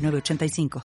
985. 0.00 0.82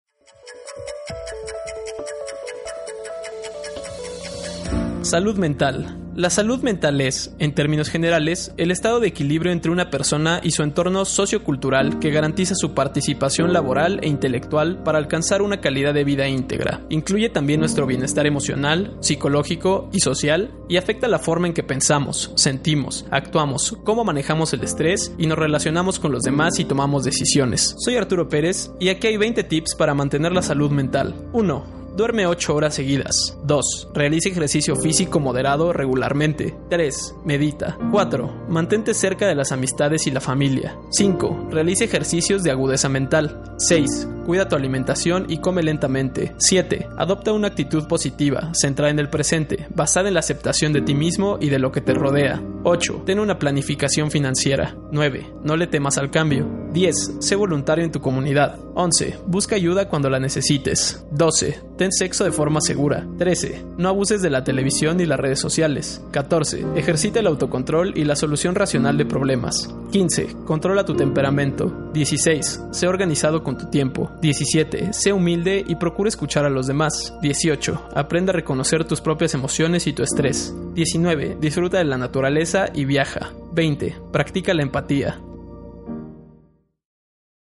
Salud 5.03 5.37
mental. 5.37 6.02
La 6.15 6.29
salud 6.29 6.61
mental 6.61 7.01
es, 7.01 7.33
en 7.39 7.55
términos 7.55 7.89
generales, 7.89 8.53
el 8.57 8.69
estado 8.69 8.99
de 8.99 9.07
equilibrio 9.07 9.51
entre 9.51 9.71
una 9.71 9.89
persona 9.89 10.41
y 10.43 10.51
su 10.51 10.61
entorno 10.61 11.05
sociocultural 11.05 11.97
que 11.97 12.11
garantiza 12.11 12.53
su 12.53 12.75
participación 12.75 13.51
laboral 13.51 13.99
e 14.03 14.09
intelectual 14.09 14.83
para 14.83 14.99
alcanzar 14.99 15.41
una 15.41 15.59
calidad 15.59 15.91
de 15.91 16.03
vida 16.03 16.27
íntegra. 16.27 16.81
Incluye 16.89 17.29
también 17.29 17.61
nuestro 17.61 17.87
bienestar 17.87 18.27
emocional, 18.27 18.95
psicológico 18.99 19.89
y 19.91 20.01
social 20.01 20.51
y 20.69 20.77
afecta 20.77 21.07
la 21.07 21.17
forma 21.17 21.47
en 21.47 21.53
que 21.55 21.63
pensamos, 21.63 22.31
sentimos, 22.35 23.07
actuamos, 23.09 23.75
cómo 23.83 24.03
manejamos 24.03 24.53
el 24.53 24.63
estrés 24.63 25.15
y 25.17 25.25
nos 25.25 25.39
relacionamos 25.39 25.97
con 25.97 26.11
los 26.11 26.21
demás 26.21 26.59
y 26.59 26.65
tomamos 26.65 27.05
decisiones. 27.05 27.75
Soy 27.79 27.95
Arturo 27.95 28.29
Pérez 28.29 28.69
y 28.79 28.89
aquí 28.89 29.07
hay 29.07 29.17
20 29.17 29.43
tips 29.45 29.73
para 29.73 29.95
mantener 29.95 30.31
la 30.31 30.43
salud 30.43 30.69
mental. 30.69 31.15
1. 31.33 31.82
Duerme 31.95 32.25
8 32.25 32.55
horas 32.55 32.73
seguidas. 32.73 33.37
2. 33.43 33.89
Realiza 33.93 34.29
ejercicio 34.29 34.75
físico 34.75 35.19
moderado 35.19 35.73
regularmente. 35.73 36.55
3. 36.69 37.15
Medita. 37.23 37.77
4. 37.91 38.45
Mantente 38.49 38.93
cerca 38.95 39.27
de 39.27 39.35
las 39.35 39.51
amistades 39.51 40.07
y 40.07 40.11
la 40.11 40.19
familia. 40.19 40.75
5. 40.89 41.49
Realiza 41.51 41.85
ejercicios 41.85 42.41
de 42.41 42.51
agudeza 42.51 42.89
mental. 42.89 43.55
6. 43.57 44.07
Cuida 44.25 44.47
tu 44.47 44.55
alimentación 44.55 45.25
y 45.27 45.39
come 45.39 45.63
lentamente. 45.63 46.33
7. 46.37 46.87
Adopta 46.97 47.33
una 47.33 47.47
actitud 47.47 47.87
positiva, 47.87 48.51
centrada 48.53 48.91
en 48.91 48.99
el 48.99 49.09
presente, 49.09 49.67
basada 49.75 50.07
en 50.07 50.13
la 50.13 50.21
aceptación 50.21 50.73
de 50.73 50.81
ti 50.81 50.95
mismo 50.95 51.37
y 51.41 51.49
de 51.49 51.59
lo 51.59 51.71
que 51.71 51.81
te 51.81 51.93
rodea. 51.93 52.41
8. 52.63 53.03
Ten 53.05 53.19
una 53.19 53.37
planificación 53.37 54.11
financiera. 54.11 54.75
9. 54.91 55.33
No 55.43 55.57
le 55.57 55.67
temas 55.67 55.97
al 55.97 56.09
cambio. 56.09 56.47
10. 56.71 57.17
Sé 57.19 57.35
voluntario 57.35 57.83
en 57.83 57.91
tu 57.91 57.99
comunidad. 57.99 58.57
11. 58.75 59.19
Busca 59.27 59.55
ayuda 59.55 59.89
cuando 59.89 60.09
la 60.09 60.19
necesites. 60.19 61.05
12. 61.11 61.59
Ten 61.77 61.91
sexo 61.91 62.23
de 62.23 62.31
forma 62.31 62.61
segura. 62.61 63.05
13. 63.17 63.65
No 63.77 63.89
abuses 63.89 64.21
de 64.21 64.29
la 64.29 64.43
televisión 64.43 64.99
y 65.01 65.05
las 65.05 65.19
redes 65.19 65.39
sociales. 65.39 66.01
14. 66.11 66.65
Ejercita 66.75 67.19
el 67.19 67.27
autocontrol 67.27 67.97
y 67.97 68.05
la 68.05 68.15
solución 68.15 68.55
racional 68.55 68.97
de 68.97 69.05
problemas. 69.05 69.73
15. 69.93 70.37
Controla 70.43 70.83
tu 70.83 70.95
temperamento. 70.95 71.91
16. 71.93 72.63
Sé 72.71 72.87
organizado 72.87 73.43
con 73.43 73.59
tu 73.59 73.69
tiempo. 73.69 74.09
17. 74.21 74.91
Sé 74.91 75.13
humilde 75.13 75.63
y 75.67 75.75
procura 75.75 76.09
escuchar 76.09 76.45
a 76.45 76.49
los 76.49 76.65
demás. 76.65 77.13
18. 77.21 77.89
Aprende 77.93 78.31
a 78.31 78.33
reconocer 78.33 78.85
tus 78.85 79.01
propias 79.01 79.35
emociones 79.35 79.85
y 79.85 79.93
tu 79.93 80.01
estrés. 80.01 80.51
19. 80.73 81.37
Disfruta 81.39 81.77
de 81.77 81.85
la 81.85 81.99
naturaleza 81.99 82.69
y 82.73 82.85
viaja. 82.85 83.33
20. 83.51 83.95
Practica 84.11 84.55
la 84.55 84.63
empatía. 84.63 85.21